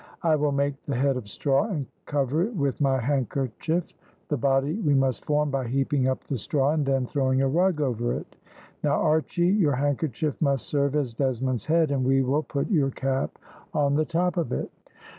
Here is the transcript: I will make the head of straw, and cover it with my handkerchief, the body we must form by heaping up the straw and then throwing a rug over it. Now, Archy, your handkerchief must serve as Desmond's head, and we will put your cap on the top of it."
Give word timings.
I 0.23 0.35
will 0.35 0.51
make 0.51 0.83
the 0.87 0.95
head 0.95 1.15
of 1.15 1.29
straw, 1.29 1.65
and 1.67 1.85
cover 2.07 2.41
it 2.41 2.55
with 2.55 2.81
my 2.81 2.99
handkerchief, 2.99 3.85
the 4.29 4.35
body 4.35 4.73
we 4.79 4.95
must 4.95 5.23
form 5.25 5.51
by 5.51 5.67
heaping 5.67 6.07
up 6.07 6.23
the 6.23 6.39
straw 6.39 6.71
and 6.71 6.83
then 6.83 7.05
throwing 7.05 7.43
a 7.43 7.47
rug 7.47 7.81
over 7.81 8.11
it. 8.13 8.35
Now, 8.83 8.99
Archy, 8.99 9.45
your 9.45 9.75
handkerchief 9.75 10.41
must 10.41 10.65
serve 10.65 10.95
as 10.95 11.13
Desmond's 11.13 11.67
head, 11.67 11.91
and 11.91 12.03
we 12.03 12.23
will 12.23 12.41
put 12.41 12.71
your 12.71 12.89
cap 12.89 13.37
on 13.75 13.93
the 13.93 14.05
top 14.05 14.37
of 14.37 14.51
it." 14.51 14.71